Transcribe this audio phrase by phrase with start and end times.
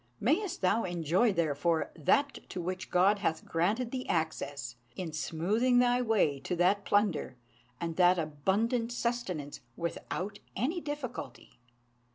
[0.19, 6.01] Mayest thou enjoy, therefore, that to which God hath granted thee access, in smoothing thy
[6.01, 7.37] way to that plunder
[7.79, 11.59] and that abundant sustenance without any difficulty!"